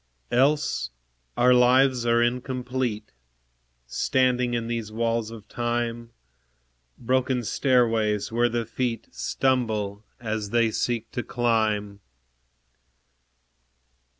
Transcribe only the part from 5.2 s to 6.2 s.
of Time,